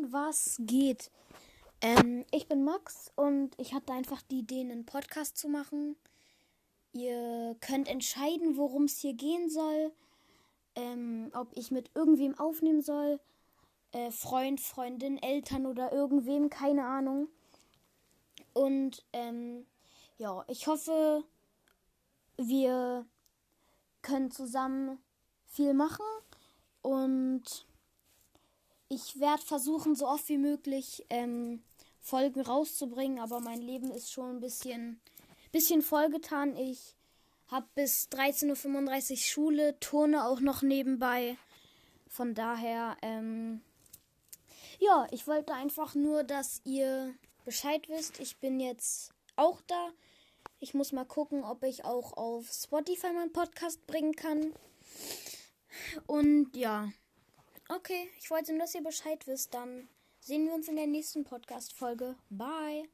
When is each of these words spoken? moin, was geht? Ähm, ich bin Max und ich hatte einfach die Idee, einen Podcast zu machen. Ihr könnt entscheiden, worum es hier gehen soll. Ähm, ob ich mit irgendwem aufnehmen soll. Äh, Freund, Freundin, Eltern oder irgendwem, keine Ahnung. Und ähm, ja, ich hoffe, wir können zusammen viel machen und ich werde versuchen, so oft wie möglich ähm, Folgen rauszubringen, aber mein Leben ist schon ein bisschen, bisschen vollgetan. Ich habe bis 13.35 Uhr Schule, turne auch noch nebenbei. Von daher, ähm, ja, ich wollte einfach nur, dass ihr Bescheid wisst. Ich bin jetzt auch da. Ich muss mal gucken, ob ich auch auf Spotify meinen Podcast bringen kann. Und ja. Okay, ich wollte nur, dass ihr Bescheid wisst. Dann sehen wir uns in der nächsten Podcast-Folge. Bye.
moin, 0.00 0.12
was 0.12 0.56
geht? 0.60 1.10
Ähm, 1.80 2.24
ich 2.30 2.48
bin 2.48 2.64
Max 2.64 3.10
und 3.16 3.50
ich 3.58 3.74
hatte 3.74 3.92
einfach 3.92 4.22
die 4.22 4.40
Idee, 4.40 4.60
einen 4.60 4.84
Podcast 4.84 5.36
zu 5.36 5.48
machen. 5.48 5.96
Ihr 6.92 7.56
könnt 7.60 7.88
entscheiden, 7.88 8.56
worum 8.56 8.84
es 8.84 8.98
hier 8.98 9.14
gehen 9.14 9.48
soll. 9.48 9.92
Ähm, 10.76 11.30
ob 11.34 11.48
ich 11.56 11.70
mit 11.70 11.90
irgendwem 11.94 12.38
aufnehmen 12.38 12.82
soll. 12.82 13.20
Äh, 13.92 14.10
Freund, 14.10 14.60
Freundin, 14.60 15.20
Eltern 15.20 15.66
oder 15.66 15.92
irgendwem, 15.92 16.48
keine 16.48 16.84
Ahnung. 16.84 17.28
Und 18.52 19.04
ähm, 19.12 19.66
ja, 20.18 20.44
ich 20.48 20.66
hoffe, 20.66 21.24
wir 22.36 23.06
können 24.02 24.30
zusammen 24.30 24.98
viel 25.46 25.74
machen 25.74 26.04
und 26.82 27.66
ich 29.02 29.20
werde 29.20 29.42
versuchen, 29.42 29.94
so 29.94 30.06
oft 30.06 30.28
wie 30.28 30.38
möglich 30.38 31.04
ähm, 31.10 31.62
Folgen 32.00 32.40
rauszubringen, 32.40 33.18
aber 33.18 33.40
mein 33.40 33.60
Leben 33.60 33.90
ist 33.90 34.12
schon 34.12 34.36
ein 34.36 34.40
bisschen, 34.40 35.00
bisschen 35.52 35.82
vollgetan. 35.82 36.56
Ich 36.56 36.94
habe 37.48 37.66
bis 37.74 38.08
13.35 38.10 39.10
Uhr 39.10 39.16
Schule, 39.16 39.80
turne 39.80 40.26
auch 40.26 40.40
noch 40.40 40.62
nebenbei. 40.62 41.36
Von 42.08 42.34
daher, 42.34 42.96
ähm, 43.02 43.60
ja, 44.78 45.06
ich 45.10 45.26
wollte 45.26 45.54
einfach 45.54 45.94
nur, 45.94 46.24
dass 46.24 46.60
ihr 46.64 47.14
Bescheid 47.44 47.88
wisst. 47.88 48.20
Ich 48.20 48.38
bin 48.38 48.60
jetzt 48.60 49.12
auch 49.36 49.60
da. 49.66 49.90
Ich 50.58 50.74
muss 50.74 50.92
mal 50.92 51.04
gucken, 51.04 51.44
ob 51.44 51.62
ich 51.64 51.84
auch 51.84 52.16
auf 52.16 52.50
Spotify 52.50 53.12
meinen 53.12 53.32
Podcast 53.32 53.86
bringen 53.86 54.14
kann. 54.14 54.52
Und 56.06 56.54
ja. 56.56 56.90
Okay, 57.72 58.10
ich 58.18 58.28
wollte 58.32 58.50
nur, 58.50 58.62
dass 58.62 58.74
ihr 58.74 58.82
Bescheid 58.82 59.24
wisst. 59.28 59.54
Dann 59.54 59.88
sehen 60.18 60.44
wir 60.46 60.54
uns 60.54 60.66
in 60.66 60.74
der 60.74 60.88
nächsten 60.88 61.22
Podcast-Folge. 61.22 62.16
Bye. 62.28 62.88